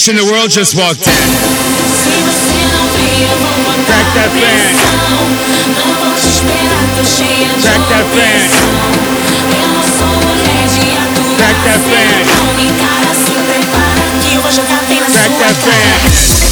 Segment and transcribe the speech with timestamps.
[0.00, 1.12] Beast in the world just walked in.
[3.84, 4.72] Crack that fan.
[7.60, 8.40] Crack that fan.
[11.36, 12.24] Crack that fan.
[13.44, 13.84] Crack that
[14.88, 15.04] fan.
[15.12, 16.49] Crack that fan.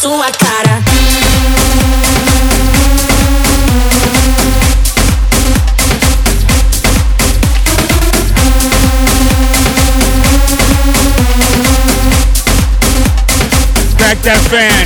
[0.00, 0.82] sua cara.
[13.98, 14.79] Back that fan.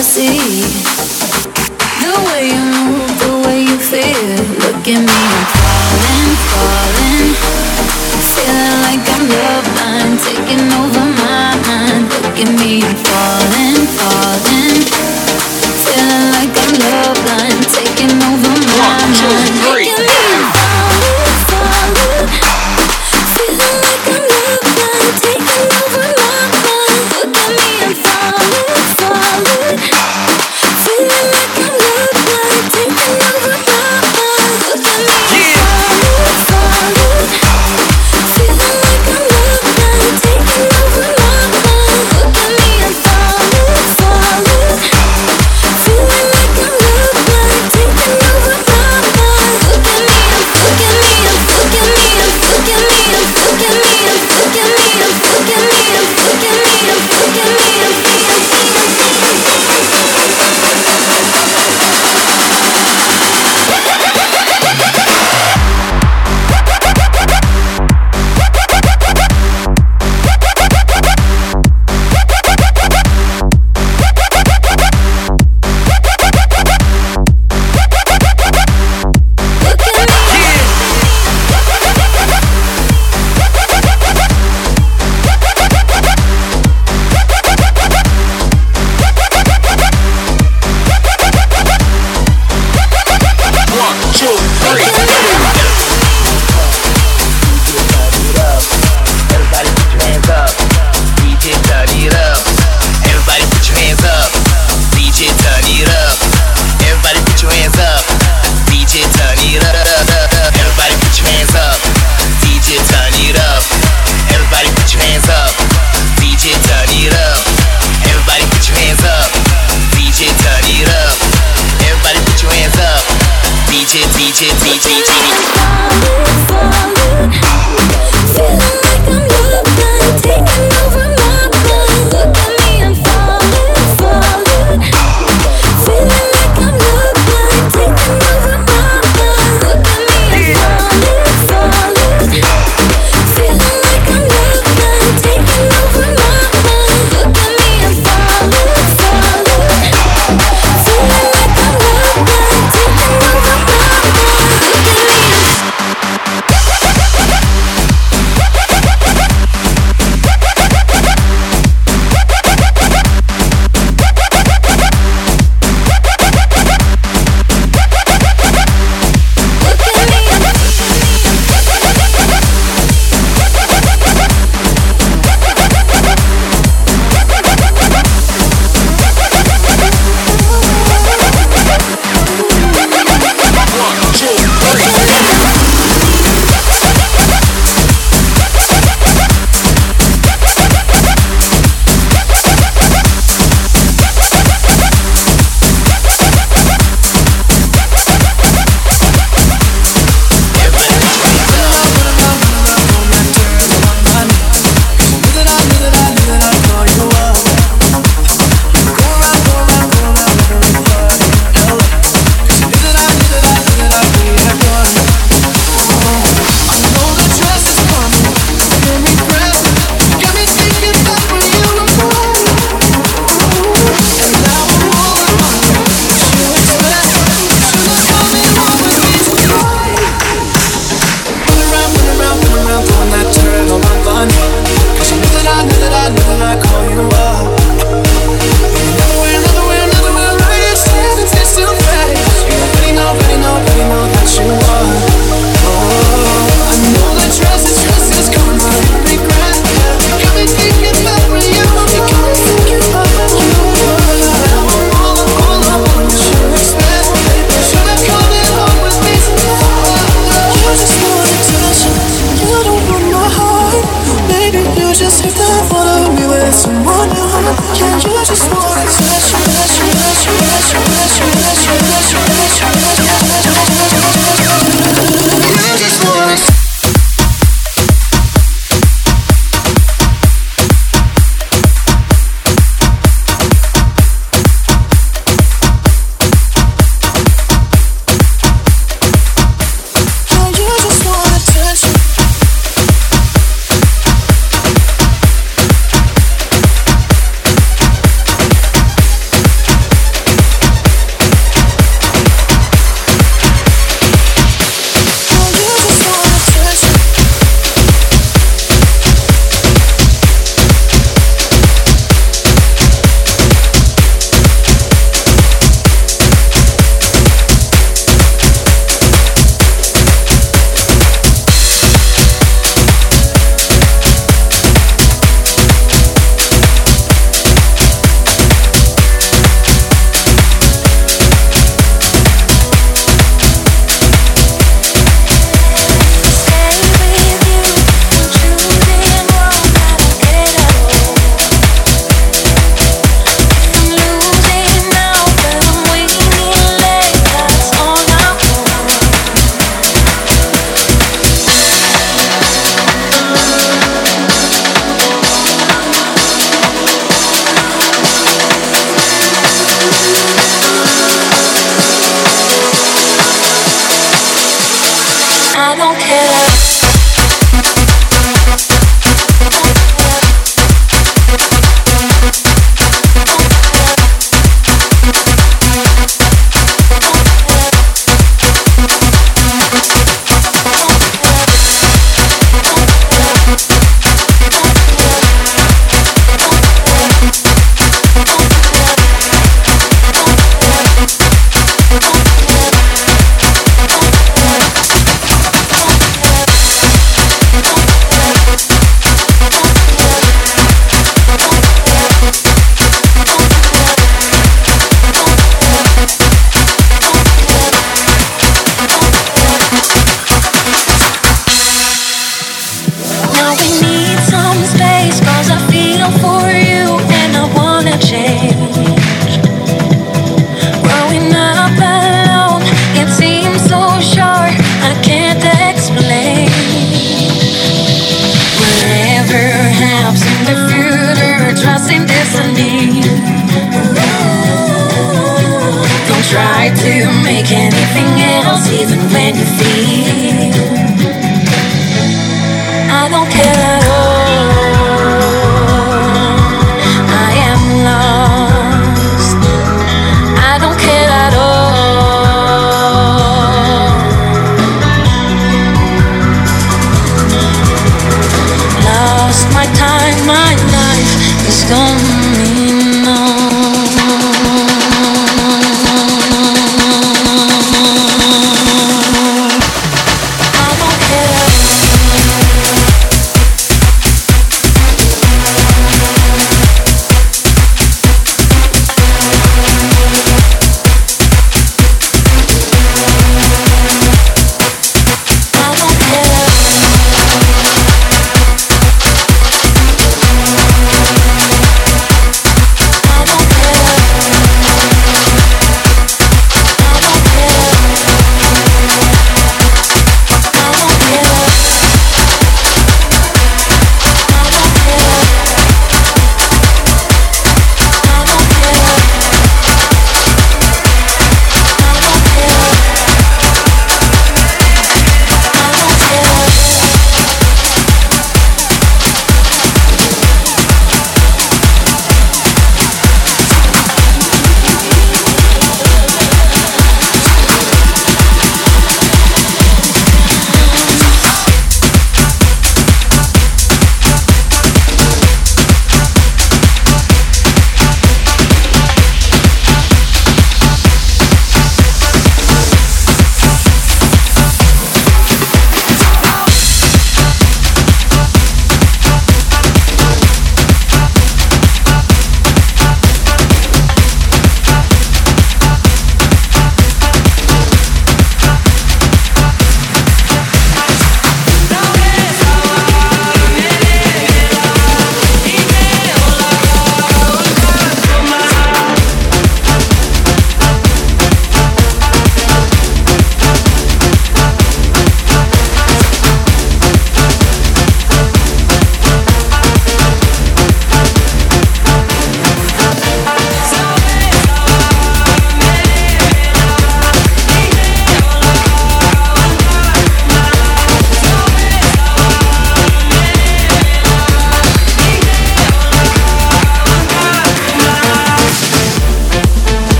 [0.00, 0.38] I see
[2.00, 4.40] the way you move, the way you feel.
[4.64, 7.28] Look at me, I'm falling, falling,
[8.32, 12.08] feeling like I'm love blind, taking over my mind.
[12.16, 15.09] Look at me, I'm falling, falling.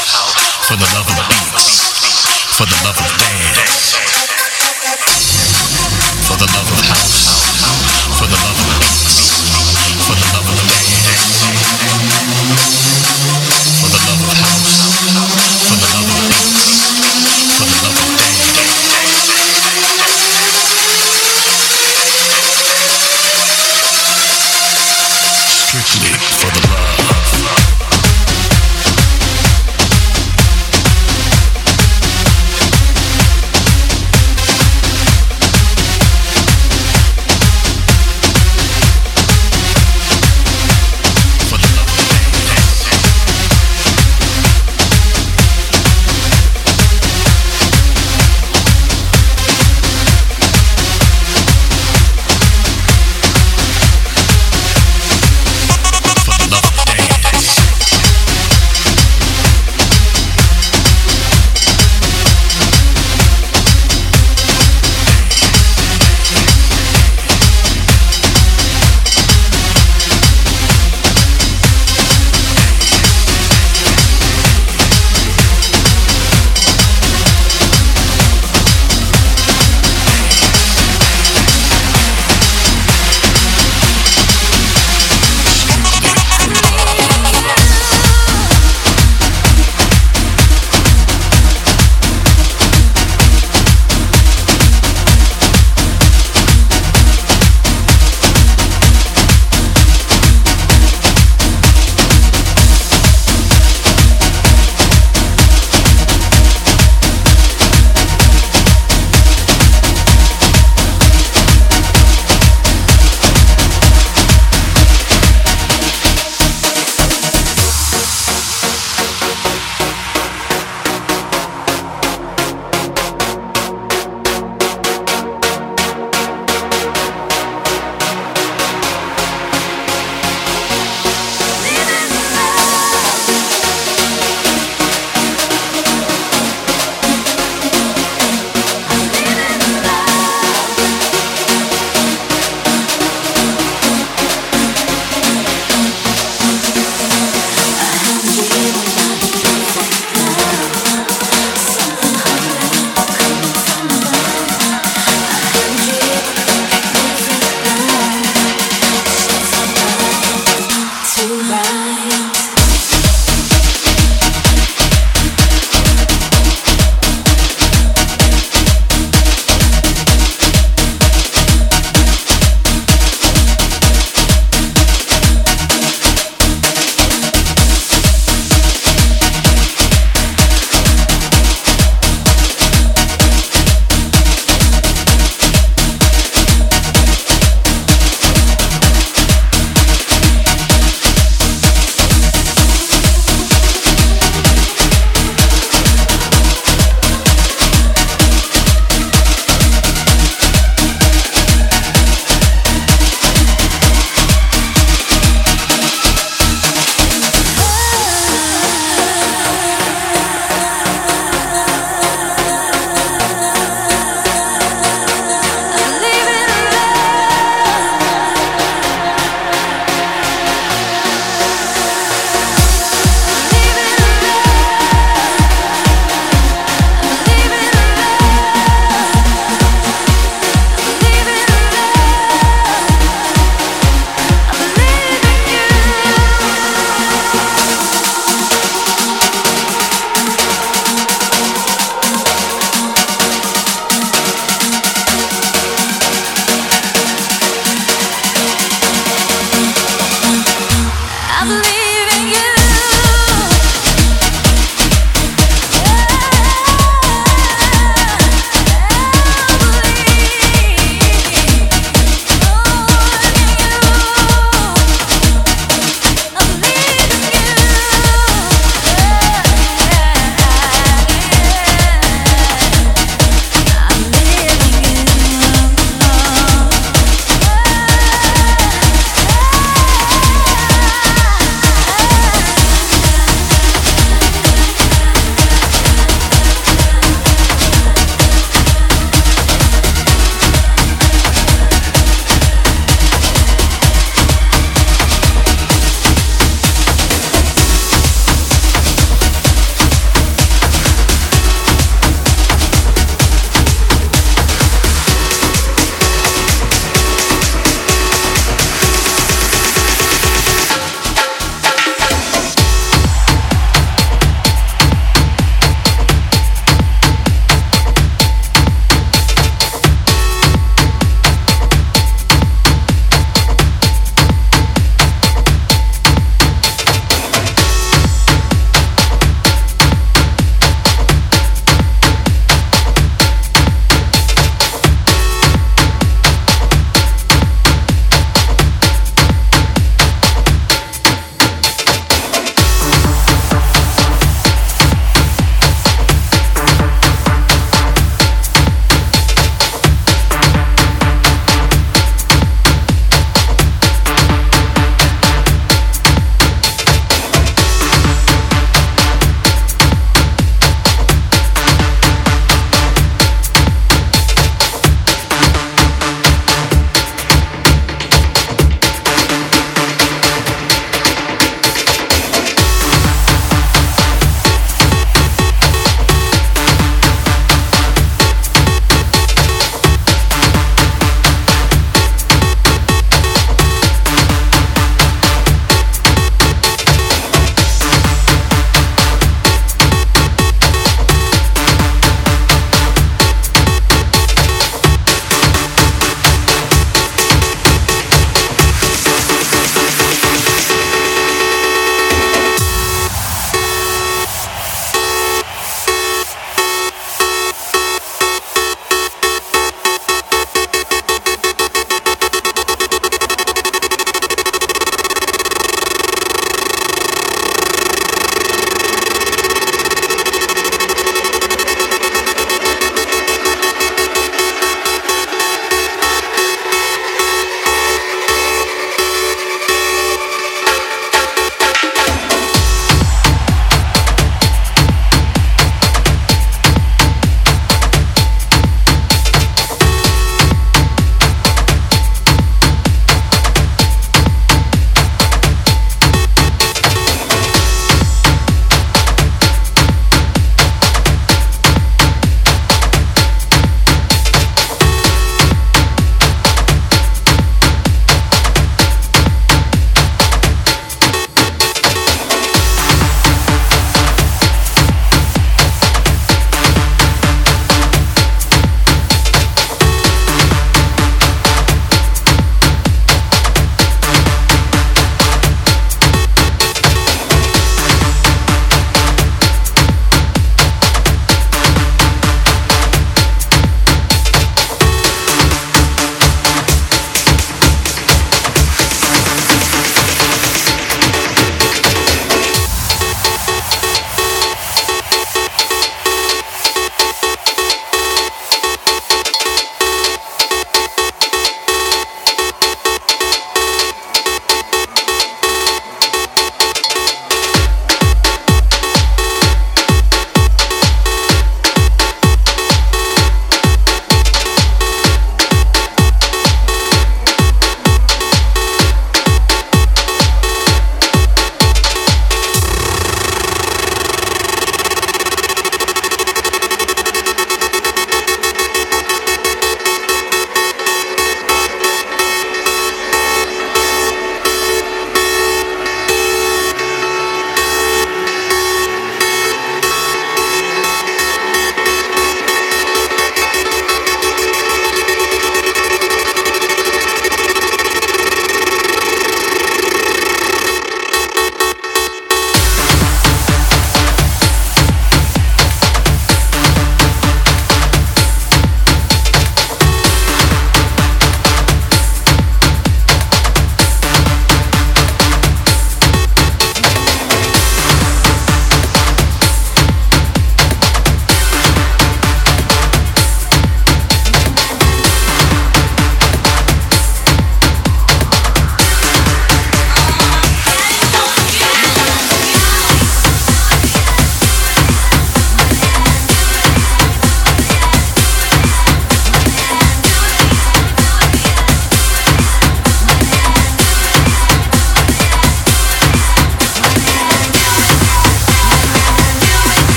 [0.68, 1.82] for the love of beats,
[2.54, 3.96] for the love of dance,
[6.28, 7.43] for the love of house,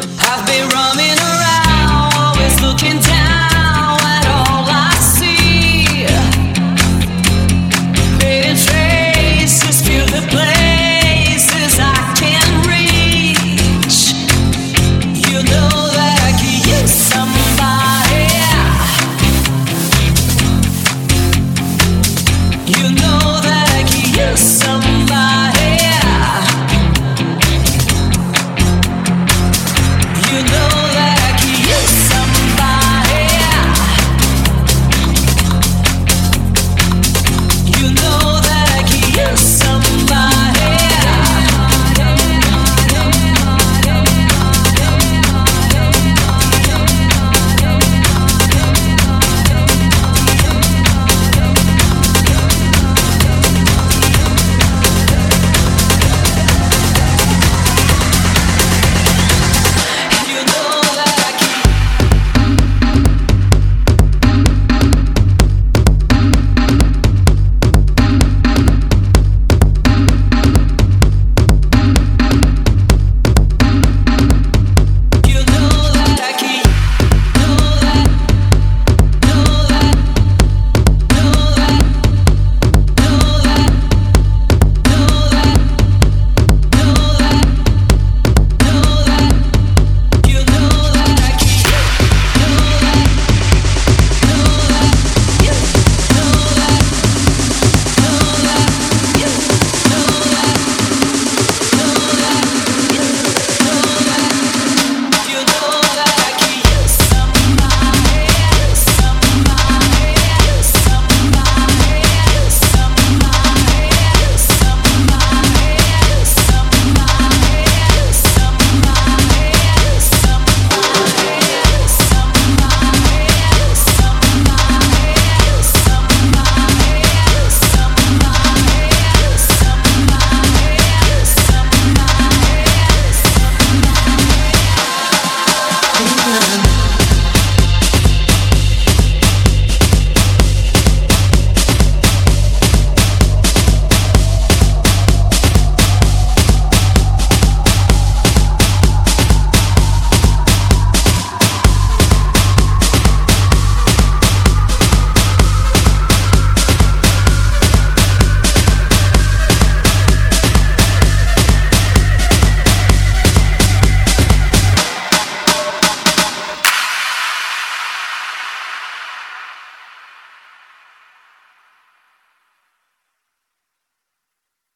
[0.00, 1.07] I've been running.